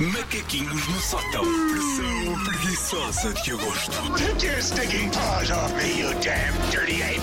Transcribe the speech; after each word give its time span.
Macaquinhos 0.00 0.88
no 0.88 0.98
sótão. 0.98 1.44
Pressão 1.44 2.44
preguiçosa 2.44 3.34
de 3.34 3.50
agosto. 3.52 3.92
Take 4.16 4.46
your 4.46 4.62
stinking 4.62 5.10
paws 5.10 5.50
off 5.50 5.74
me, 5.74 6.00
you 6.00 6.08
damn 6.20 6.70
dirty 6.70 7.02
ape! 7.02 7.20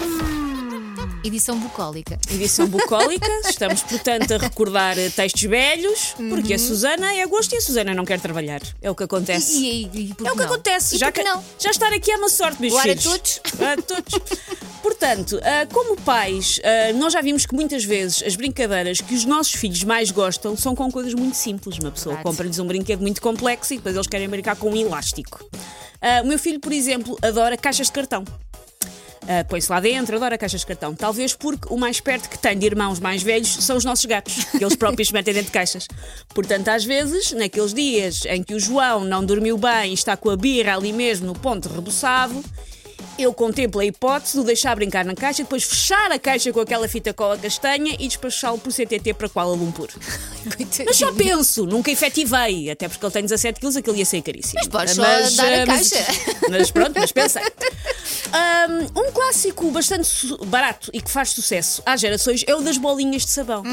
Edição 1.24 1.60
bucólica. 1.60 2.20
Edição 2.32 2.68
bucólica, 2.68 3.28
estamos, 3.50 3.82
portanto, 3.82 4.32
a 4.36 4.38
recordar 4.38 4.98
eh, 4.98 5.10
textos 5.10 5.42
velhos, 5.42 6.16
porque 6.30 6.54
a 6.54 6.60
Susana 6.60 7.14
é 7.14 7.24
agosto 7.24 7.54
e 7.54 7.58
a 7.58 7.62
Susana 7.62 7.94
não 7.96 8.06
quer 8.06 8.20
trabalhar. 8.22 8.62
É 8.82 8.90
o 8.92 8.96
que 8.96 9.04
acontece. 9.04 9.58
E, 9.58 9.90
e, 9.94 10.10
e 10.12 10.14
por 10.14 10.28
é 10.28 10.32
o 10.32 10.34
que 10.36 10.40
não? 10.40 10.46
acontece. 10.46 10.96
E 10.96 11.00
já, 11.00 11.12
que 11.12 11.24
não? 11.24 11.44
já 11.60 11.72
estar 11.72 11.92
aqui 11.92 12.12
é 12.12 12.18
uma 12.18 12.30
sorte, 12.30 12.62
meus 12.62 12.72
Bora 12.74 12.84
filhos. 12.96 13.04
todos. 13.04 13.42
Bora 13.56 13.82
todos. 13.82 14.14
Portanto, 14.82 15.40
ah, 15.44 15.66
como 15.72 16.00
pais, 16.02 16.60
ah, 16.64 16.94
nós 16.94 17.14
já 17.14 17.22
vimos 17.22 17.46
que 17.46 17.54
muitas 17.54 17.84
vezes 17.84 18.24
as 18.24 18.36
brincadeiras 18.36 19.02
que 19.02 19.14
os 19.14 19.26
nossos 19.26 19.54
filhos 19.54 19.84
mais 19.84 20.12
gostam 20.12 20.56
são 20.56 20.76
com 20.76 20.92
coisas 20.92 21.14
muito 21.14 21.36
simples. 21.36 21.78
Uma 21.80 21.92
pessoa 21.92 22.18
compra-lhes 22.18 22.60
um 22.60 22.68
brinquedo 22.68 23.02
muito 23.02 23.22
complexo 23.22 23.74
e 23.74 23.78
depois 23.78 23.96
eles 23.96 24.08
querem 24.08 24.30
brincar 24.30 24.56
com 24.56 24.70
um 24.70 24.76
elástico. 24.76 25.44
Ah, 26.02 26.22
o 26.24 26.28
meu 26.28 26.40
filho, 26.40 26.60
por 26.60 26.72
exemplo, 26.72 27.18
adora 27.22 27.58
caixas 27.58 27.88
de 27.88 27.94
cartão. 27.94 28.24
Uh, 29.28 29.44
Põe-se 29.50 29.70
lá 29.70 29.82
dentro, 29.82 30.16
adora 30.16 30.38
caixas 30.38 30.62
de 30.62 30.68
cartão. 30.68 30.96
Talvez 30.96 31.36
porque 31.36 31.68
o 31.70 31.76
mais 31.76 32.00
perto 32.00 32.30
que 32.30 32.40
tem 32.40 32.58
de 32.58 32.66
irmãos 32.66 32.98
mais 32.98 33.22
velhos 33.22 33.56
são 33.56 33.76
os 33.76 33.84
nossos 33.84 34.06
gatos, 34.06 34.46
que 34.46 34.64
eles 34.64 34.76
próprios 34.76 35.10
se 35.10 35.14
metem 35.14 35.34
dentro 35.34 35.48
de 35.48 35.52
caixas. 35.52 35.86
Portanto, 36.30 36.70
às 36.70 36.86
vezes, 36.86 37.34
naqueles 37.34 37.74
dias 37.74 38.24
em 38.26 38.42
que 38.42 38.54
o 38.54 38.60
João 38.60 39.04
não 39.04 39.26
dormiu 39.26 39.58
bem 39.58 39.92
e 39.92 39.94
está 39.94 40.16
com 40.16 40.30
a 40.30 40.38
birra 40.38 40.78
ali 40.78 40.94
mesmo 40.94 41.28
no 41.28 41.34
ponto 41.34 41.68
rebuçado, 41.68 42.42
eu 43.18 43.34
contemplo 43.34 43.82
a 43.82 43.86
hipótese 43.86 44.34
de 44.34 44.40
o 44.40 44.44
deixar 44.44 44.76
brincar 44.76 45.06
na 45.06 45.16
caixa, 45.16 45.44
depois 45.44 45.64
fechar 45.64 46.12
a 46.12 46.20
caixa 46.20 46.52
com 46.52 46.60
aquela 46.60 46.88
fita 46.88 47.14
cola 47.14 47.38
castanha 47.38 47.96
e 48.00 48.08
despachá-lo 48.08 48.58
por 48.58 48.72
CTT 48.72 49.14
para 49.14 49.30
Kuala 49.30 49.56
Lumpur. 49.56 49.90
Mas 50.86 50.98
só 50.98 51.12
penso, 51.12 51.66
nunca 51.66 51.92
efetivei, 51.92 52.70
até 52.70 52.88
porque 52.88 53.06
ele 53.06 53.14
tem 53.14 53.24
17 53.24 53.60
quilos, 53.60 53.76
aquilo 53.76 53.96
ia 53.96 54.06
ser 54.06 54.22
caríssimo. 54.22 54.60
Mas 54.60 54.68
podes 54.68 54.96
só 54.96 55.02
dar 55.02 55.54
a 55.54 55.64
ah, 55.64 55.66
mas- 55.66 55.90
caixa. 55.90 56.06
Mas 56.50 56.72
pronto, 56.72 57.00
mas 57.00 57.12
pensei. 57.12 57.44
Um, 58.34 59.02
um 59.08 59.12
clássico 59.12 59.72
bastante 59.72 60.10
barato 60.48 60.90
e 60.94 61.02
que 61.02 61.10
faz 61.10 61.30
sucesso 61.30 61.82
às 61.86 62.02
gerações 62.02 62.44
é 62.46 62.54
o 62.56 62.62
das 62.62 62.78
bolinhas 62.78 63.24
de 63.26 63.32
sabão. 63.32 63.64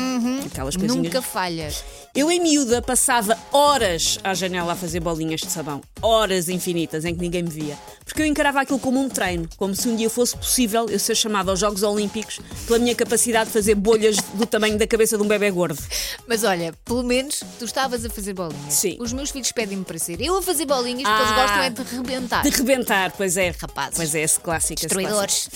Aquelas 0.46 0.76
coisinhas. 0.76 1.04
Nunca 1.04 1.20
falha. 1.20 1.68
Eu, 2.14 2.30
em 2.30 2.38
miúda, 2.40 2.80
passava 2.80 3.36
horas 3.52 4.18
à 4.22 4.32
janela 4.34 4.74
a 4.74 4.76
fazer 4.76 5.00
bolinhas 5.00 5.40
de 5.40 5.50
sabão. 5.50 5.80
Horas 6.00 6.48
infinitas 6.48 7.04
em 7.04 7.12
que 7.14 7.20
ninguém 7.20 7.42
me 7.42 7.50
via. 7.50 7.76
Porque 8.04 8.22
eu 8.22 8.26
encarava 8.26 8.60
aquilo 8.60 8.78
como 8.78 9.00
um 9.00 9.08
treino. 9.08 9.48
Como 9.56 9.74
se 9.74 9.88
um 9.88 9.96
dia 9.96 10.08
fosse 10.08 10.36
possível 10.36 10.86
eu 10.88 10.98
ser 11.00 11.16
chamado 11.16 11.50
aos 11.50 11.58
Jogos 11.58 11.82
Olímpicos 11.82 12.38
pela 12.68 12.78
minha 12.78 12.94
capacidade 12.94 13.46
de 13.46 13.52
fazer 13.52 13.74
bolhas 13.74 14.16
do 14.34 14.46
tamanho 14.46 14.78
da 14.78 14.86
cabeça 14.86 15.16
de 15.16 15.24
um 15.24 15.26
bebê 15.26 15.50
gordo. 15.50 15.82
Mas 16.28 16.44
olha, 16.44 16.72
pelo 16.84 17.02
menos 17.02 17.42
tu 17.58 17.64
estavas 17.64 18.04
a 18.04 18.10
fazer 18.10 18.32
bolinhas. 18.34 18.74
Sim. 18.74 18.96
Os 19.00 19.12
meus 19.12 19.30
filhos 19.30 19.50
pedem-me 19.50 19.84
para 19.84 19.98
ser 19.98 20.20
eu 20.20 20.36
a 20.36 20.42
fazer 20.42 20.66
bolinhas 20.66 21.02
porque 21.02 21.20
eles 21.22 21.32
Ah. 21.32 21.42
gostam 21.42 21.62
é 21.62 21.70
de 21.70 21.82
rebentar. 21.96 22.42
De 22.42 22.50
rebentar, 22.50 23.12
pois 23.16 23.36
é. 23.36 23.52
Rapazes. 23.60 23.96
Pois 23.96 24.14
é, 24.14 24.22
esse 24.44 24.74
clássico. 24.74 24.74
esse 24.74 24.86
Destruidores. 24.86 25.48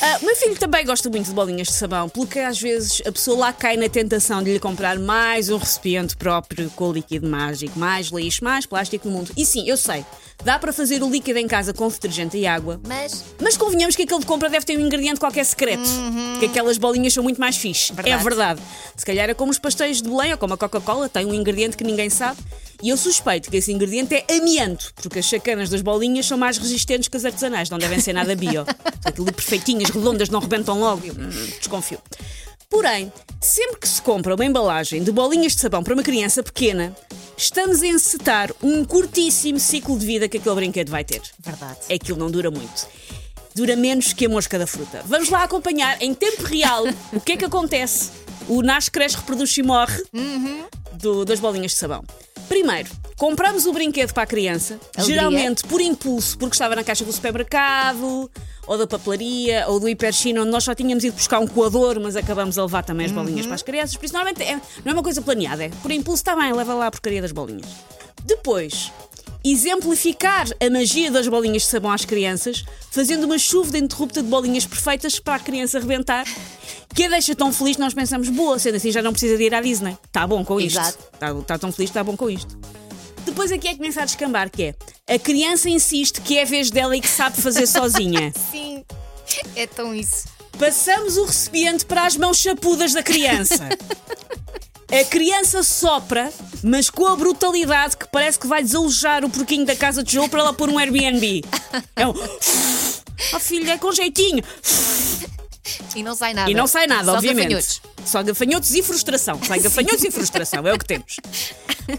Ah, 0.00 0.18
o 0.20 0.24
meu 0.24 0.36
filho 0.36 0.56
também 0.56 0.84
gosta 0.84 1.08
muito 1.08 1.26
de 1.26 1.32
bolinhas 1.32 1.68
de 1.68 1.74
sabão, 1.74 2.08
pelo 2.08 2.26
que 2.26 2.38
às 2.38 2.60
vezes 2.60 3.02
a 3.06 3.12
pessoa 3.12 3.38
lá 3.38 3.52
cai 3.52 3.76
na 3.76 3.88
tentação 3.88 4.42
de 4.42 4.52
lhe 4.52 4.60
comprar 4.60 4.98
mais 4.98 5.48
um 5.48 5.56
recipiente 5.56 6.16
próprio 6.16 6.70
com 6.70 6.92
líquido 6.92 7.28
mágico, 7.28 7.78
mais 7.78 8.08
lixo, 8.08 8.42
mais 8.44 8.66
plástico 8.66 9.08
no 9.08 9.14
mundo. 9.14 9.30
E 9.36 9.44
sim, 9.46 9.68
eu 9.68 9.76
sei, 9.76 10.04
dá 10.44 10.58
para 10.58 10.72
fazer 10.72 11.02
o 11.02 11.10
líquido 11.10 11.38
em 11.38 11.46
casa 11.46 11.72
com 11.72 11.88
detergente 11.88 12.36
e 12.36 12.46
água. 12.46 12.80
Mas 12.86 13.24
Mas 13.40 13.56
convenhamos 13.56 13.96
que 13.96 14.02
aquele 14.02 14.20
de 14.20 14.26
compra 14.26 14.48
deve 14.48 14.64
ter 14.64 14.76
um 14.76 14.80
ingrediente 14.80 15.20
qualquer 15.20 15.44
secreto. 15.44 15.88
Que 16.38 16.46
aquelas 16.46 16.78
bolinhas 16.78 17.12
são 17.12 17.22
muito 17.22 17.40
mais 17.40 17.56
fixe. 17.56 17.90
Uhum. 17.90 17.96
Verdade. 17.96 18.20
É 18.20 18.24
verdade. 18.24 18.62
Se 18.96 19.06
calhar 19.06 19.30
é 19.30 19.34
como 19.34 19.50
os 19.50 19.58
pastéis 19.58 20.02
de 20.02 20.08
Belém 20.08 20.32
ou 20.32 20.38
como 20.38 20.54
a 20.54 20.58
Coca-Cola, 20.58 21.08
tem 21.08 21.26
um 21.26 21.34
ingrediente 21.34 21.76
que 21.76 21.84
ninguém 21.84 22.10
sabe. 22.10 22.38
E 22.82 22.90
eu 22.90 22.96
suspeito 22.96 23.50
que 23.50 23.56
esse 23.56 23.72
ingrediente 23.72 24.14
é 24.14 24.36
amianto, 24.36 24.92
porque 24.96 25.20
as 25.20 25.24
chacanas 25.24 25.70
das 25.70 25.80
bolinhas 25.80 26.26
são 26.26 26.36
mais 26.36 26.58
resistentes 26.58 27.08
que 27.08 27.16
as 27.16 27.24
artesanais, 27.24 27.70
não 27.70 27.78
devem 27.78 27.98
ser 27.98 28.12
nada 28.12 28.23
bio. 28.34 28.64
Aquilo 29.04 29.26
de 29.26 29.32
perfeitinhas, 29.32 29.90
redondas, 29.90 30.28
não 30.28 30.40
rebentam 30.40 30.78
logo. 30.80 31.02
Hum, 31.08 31.30
desconfio. 31.58 31.98
Porém, 32.70 33.12
sempre 33.40 33.76
que 33.78 33.88
se 33.88 34.00
compra 34.02 34.34
uma 34.34 34.44
embalagem 34.44 35.02
de 35.02 35.12
bolinhas 35.12 35.54
de 35.54 35.60
sabão 35.60 35.82
para 35.84 35.94
uma 35.94 36.02
criança 36.02 36.42
pequena, 36.42 36.96
estamos 37.36 37.82
a 37.82 37.86
encetar 37.86 38.50
um 38.62 38.84
curtíssimo 38.84 39.60
ciclo 39.60 39.98
de 39.98 40.06
vida 40.06 40.28
que 40.28 40.38
aquele 40.38 40.54
brinquedo 40.56 40.90
vai 40.90 41.04
ter 41.04 41.20
verdade. 41.38 41.78
é 41.88 41.98
que 41.98 42.04
aquilo 42.04 42.18
não 42.18 42.30
dura 42.30 42.50
muito. 42.50 42.88
Dura 43.54 43.76
menos 43.76 44.12
que 44.12 44.26
a 44.26 44.28
mosca 44.28 44.58
da 44.58 44.66
fruta. 44.66 45.02
Vamos 45.04 45.28
lá 45.28 45.44
acompanhar 45.44 46.00
em 46.02 46.12
tempo 46.14 46.42
real 46.42 46.84
o 47.12 47.20
que 47.20 47.32
é 47.32 47.36
que 47.36 47.44
acontece. 47.44 48.10
O 48.48 48.60
nasce, 48.62 48.90
cresce, 48.90 49.16
reproduz 49.16 49.56
e 49.56 49.62
morre 49.62 50.02
do- 50.94 51.24
das 51.24 51.38
bolinhas 51.38 51.72
de 51.72 51.78
sabão. 51.78 52.02
Primeiro, 52.48 52.90
compramos 53.16 53.66
o 53.66 53.72
brinquedo 53.72 54.12
para 54.12 54.22
a 54.24 54.26
criança, 54.26 54.78
Alegria. 54.96 55.16
geralmente 55.16 55.64
por 55.64 55.80
impulso, 55.80 56.36
porque 56.38 56.54
estava 56.54 56.74
na 56.76 56.84
caixa 56.84 57.04
do 57.04 57.12
supermercado, 57.12 58.30
ou 58.66 58.78
da 58.78 58.86
papelaria, 58.86 59.64
ou 59.68 59.78
do 59.78 59.88
hiperchino, 59.88 60.42
onde 60.42 60.50
nós 60.50 60.64
só 60.64 60.74
tínhamos 60.74 61.04
ido 61.04 61.14
buscar 61.14 61.38
um 61.38 61.46
coador, 61.46 62.00
mas 62.00 62.16
acabamos 62.16 62.58
a 62.58 62.62
levar 62.62 62.82
também 62.82 63.06
as 63.06 63.12
bolinhas 63.12 63.46
para 63.46 63.54
as 63.54 63.62
crianças. 63.62 63.96
Por 63.96 64.04
isso, 64.04 64.14
normalmente 64.14 64.42
é- 64.42 64.56
não 64.84 64.90
é 64.90 64.92
uma 64.92 65.02
coisa 65.02 65.20
planeada, 65.22 65.64
é 65.64 65.68
por 65.68 65.90
impulso, 65.90 66.20
está 66.22 66.34
bem, 66.34 66.52
leva 66.52 66.74
lá 66.74 66.86
a 66.86 66.90
porcaria 66.90 67.20
das 67.20 67.32
bolinhas. 67.32 67.66
Depois, 68.24 68.90
exemplificar 69.44 70.46
a 70.58 70.70
magia 70.70 71.10
das 71.10 71.28
bolinhas 71.28 71.62
de 71.62 71.68
sabão 71.68 71.90
às 71.92 72.04
crianças, 72.06 72.64
fazendo 72.90 73.24
uma 73.24 73.38
chuva 73.38 73.76
interrupta 73.76 74.22
de 74.22 74.28
bolinhas 74.28 74.64
perfeitas 74.64 75.18
para 75.20 75.34
a 75.34 75.38
criança 75.38 75.78
rebentar, 75.78 76.24
que 76.94 77.04
a 77.04 77.08
deixa 77.10 77.34
tão 77.34 77.52
feliz 77.52 77.76
nós 77.76 77.92
pensamos, 77.92 78.30
boa, 78.30 78.58
sendo 78.58 78.76
assim 78.76 78.90
já 78.90 79.02
não 79.02 79.12
precisa 79.12 79.36
de 79.36 79.44
ir 79.44 79.54
à 79.54 79.60
Disney. 79.60 79.98
Está 80.06 80.26
bom 80.26 80.42
com 80.44 80.58
isto. 80.58 80.80
Está, 80.80 81.30
está 81.32 81.58
tão 81.58 81.70
feliz, 81.70 81.90
está 81.90 82.02
bom 82.02 82.16
com 82.16 82.30
isto. 82.30 82.56
Depois 83.34 83.50
aqui 83.50 83.66
é 83.66 83.72
que 83.72 83.78
começa 83.78 84.00
a 84.00 84.04
descambar, 84.04 84.48
que 84.48 84.62
é 85.08 85.12
a 85.12 85.18
criança 85.18 85.68
insiste 85.68 86.20
que 86.20 86.38
é 86.38 86.42
a 86.42 86.44
vez 86.44 86.70
dela 86.70 86.96
e 86.96 87.00
que 87.00 87.08
sabe 87.08 87.42
fazer 87.42 87.66
sozinha. 87.66 88.32
Sim. 88.52 88.84
É 89.56 89.66
tão 89.66 89.92
isso. 89.92 90.28
Passamos 90.56 91.16
o 91.16 91.24
recipiente 91.24 91.84
para 91.84 92.06
as 92.06 92.16
mãos 92.16 92.38
chapudas 92.38 92.92
da 92.92 93.02
criança. 93.02 93.68
A 94.88 95.04
criança 95.06 95.64
sopra, 95.64 96.32
mas 96.62 96.88
com 96.88 97.08
a 97.08 97.16
brutalidade 97.16 97.96
que 97.96 98.06
parece 98.06 98.38
que 98.38 98.46
vai 98.46 98.62
desalojar 98.62 99.24
o 99.24 99.28
porquinho 99.28 99.66
da 99.66 99.74
casa 99.74 100.04
de 100.04 100.12
jogo 100.12 100.28
para 100.28 100.38
ela 100.38 100.52
pôr 100.52 100.68
um 100.68 100.78
Airbnb. 100.78 101.42
É 101.96 102.06
um. 102.06 102.14
Oh 103.32 103.40
filha, 103.40 103.72
é 103.72 103.78
com 103.78 103.90
jeitinho. 103.90 104.44
E 105.96 106.02
não 106.04 106.14
sai 106.14 106.34
nada. 106.34 106.48
E 106.48 106.54
não 106.54 106.68
sai 106.68 106.86
nada, 106.86 107.06
Só 107.06 107.14
obviamente. 107.14 107.48
gafanhotos. 107.48 107.80
Só 108.04 108.22
gafanhotos 108.22 108.74
e 108.74 108.82
frustração. 108.82 109.42
Sai 109.42 109.58
gafanhotos 109.58 110.04
e 110.04 110.10
frustração, 110.12 110.64
é 110.68 110.72
o 110.72 110.78
que 110.78 110.84
temos. 110.84 111.16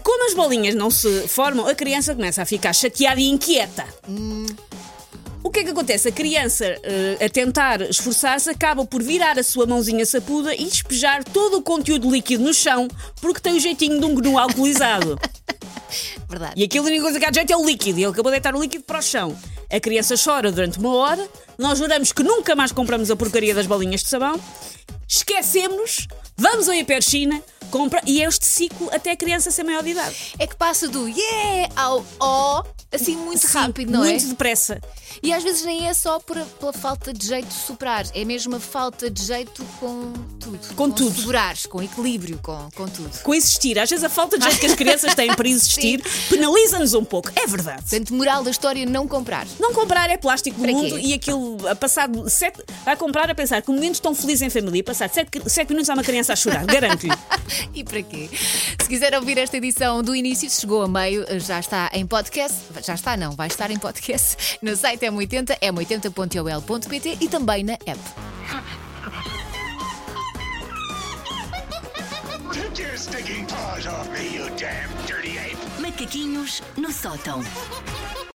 Como 0.02 0.26
as 0.26 0.34
bolinhas 0.34 0.74
não 0.74 0.90
se 0.90 1.28
formam, 1.28 1.66
a 1.66 1.74
criança 1.74 2.14
começa 2.14 2.42
a 2.42 2.46
ficar 2.46 2.72
chateada 2.72 3.20
e 3.20 3.28
inquieta. 3.28 3.86
O 5.42 5.50
que 5.50 5.60
é 5.60 5.64
que 5.64 5.70
acontece? 5.70 6.08
A 6.08 6.12
criança, 6.12 6.64
eh, 6.82 7.24
a 7.24 7.28
tentar 7.28 7.80
esforçar-se, 7.82 8.50
acaba 8.50 8.84
por 8.84 9.00
virar 9.00 9.38
a 9.38 9.44
sua 9.44 9.64
mãozinha 9.64 10.04
sapuda 10.04 10.52
e 10.52 10.64
despejar 10.64 11.22
todo 11.22 11.58
o 11.58 11.62
conteúdo 11.62 12.10
líquido 12.10 12.42
no 12.42 12.52
chão 12.52 12.88
porque 13.20 13.40
tem 13.40 13.54
o 13.54 13.60
jeitinho 13.60 14.00
de 14.00 14.04
um 14.04 14.14
gnu 14.14 14.38
alcoolizado. 14.38 15.16
Verdade. 16.28 16.54
E 16.56 16.64
aquilo 16.64 16.86
a 16.86 16.88
única 16.88 17.02
coisa 17.04 17.20
que 17.20 17.24
há 17.24 17.30
de 17.30 17.36
jeito 17.36 17.52
é 17.52 17.56
o 17.56 17.64
líquido. 17.64 18.00
E 18.00 18.02
ele 18.02 18.10
acabou 18.10 18.32
de 18.32 18.40
deitar 18.40 18.56
o 18.56 18.60
líquido 18.60 18.82
para 18.82 18.98
o 18.98 19.02
chão. 19.02 19.36
A 19.70 19.78
criança 19.78 20.14
chora 20.16 20.50
durante 20.50 20.80
uma 20.80 20.94
hora. 20.94 21.28
Nós 21.56 21.78
juramos 21.78 22.10
que 22.10 22.24
nunca 22.24 22.56
mais 22.56 22.72
compramos 22.72 23.10
a 23.10 23.16
porcaria 23.16 23.54
das 23.54 23.66
bolinhas 23.66 24.02
de 24.02 24.08
sabão. 24.08 24.40
Esquecemos, 25.08 26.08
vamos 26.36 26.68
ao 26.68 26.74
Hiperchina, 26.74 27.40
compra. 27.66 28.00
E 28.06 28.22
é 28.22 28.26
este 28.26 28.46
ciclo 28.46 28.88
até 28.92 29.10
a 29.12 29.16
criança 29.16 29.50
ser 29.50 29.64
maior 29.64 29.82
de 29.82 29.90
idade. 29.90 30.34
É 30.38 30.46
que 30.46 30.56
passa 30.56 30.88
do 30.88 31.08
yeah 31.08 31.68
ao 31.76 32.04
ó 32.20 32.75
assim 32.92 33.16
muito 33.16 33.46
Sim, 33.46 33.58
rápido, 33.58 33.90
não 33.92 34.00
muito 34.00 34.24
é? 34.24 34.28
depressa. 34.28 34.80
E 35.22 35.32
às 35.32 35.42
vezes 35.42 35.64
nem 35.64 35.88
é 35.88 35.94
só 35.94 36.18
por- 36.20 36.36
pela 36.58 36.72
falta 36.72 37.12
de 37.12 37.26
jeito 37.26 37.46
de 37.48 37.54
superar, 37.54 38.04
é 38.14 38.24
mesmo 38.24 38.56
a 38.56 38.60
falta 38.60 39.10
de 39.10 39.22
jeito 39.24 39.64
com 39.80 40.12
tudo. 40.38 40.74
Com 40.74 40.90
tudo. 40.90 41.14
Segurares, 41.16 41.66
com 41.66 41.82
equilíbrio, 41.82 42.38
com, 42.42 42.68
com 42.74 42.86
tudo. 42.86 43.10
Com 43.22 43.34
existir. 43.34 43.78
Às 43.78 43.88
vezes 43.90 44.04
a 44.04 44.08
falta 44.08 44.38
de 44.38 44.44
jeito 44.44 44.60
que 44.60 44.66
as 44.66 44.74
crianças 44.74 45.14
têm 45.14 45.34
para 45.34 45.48
existir 45.48 46.02
penaliza-nos 46.28 46.94
um 46.94 47.04
pouco. 47.04 47.30
É 47.34 47.46
verdade. 47.46 47.82
Portanto, 47.82 48.14
moral 48.14 48.42
da 48.44 48.50
história, 48.50 48.84
não 48.86 49.08
comprar. 49.08 49.46
Não 49.58 49.72
comprar 49.72 50.10
é 50.10 50.16
plástico 50.16 50.60
do 50.60 50.66
mundo 50.66 50.96
quê? 50.96 51.02
e 51.06 51.14
aquilo 51.14 51.56
a 51.68 51.74
passar 51.74 52.08
sete, 52.28 52.62
vai 52.84 52.96
comprar 52.96 53.30
a 53.30 53.34
pensar 53.34 53.62
que 53.62 53.70
momentos 53.70 54.00
tão 54.00 54.14
felizes 54.14 54.42
em 54.42 54.50
família 54.50 54.84
passar 54.84 55.08
sete, 55.08 55.30
sete 55.48 55.68
minutos 55.70 55.88
há 55.88 55.94
uma 55.94 56.04
criança 56.04 56.32
a 56.32 56.36
chorar, 56.36 56.64
garanto-lhe. 56.64 57.12
E 57.74 57.84
para 57.84 58.02
quê? 58.02 58.28
Se 58.80 58.88
quiser 58.88 59.14
ouvir 59.14 59.38
esta 59.38 59.56
edição 59.56 60.02
do 60.02 60.16
início, 60.16 60.48
se 60.50 60.60
chegou 60.62 60.82
a 60.82 60.88
meio, 60.88 61.24
já 61.40 61.60
está 61.60 61.90
em 61.92 62.04
podcast. 62.06 62.56
Já 62.82 62.94
está, 62.94 63.16
não, 63.16 63.32
vai 63.32 63.48
estar 63.48 63.70
em 63.70 63.78
podcast 63.78 64.58
no 64.62 64.76
site 64.76 65.06
M80, 65.06 65.58
m80.ol.pt 65.60 67.18
e 67.20 67.28
também 67.28 67.64
na 67.64 67.74
app. 67.74 68.00
Macaquinhos 75.80 76.62
no 76.76 76.92
sótão. 76.92 77.40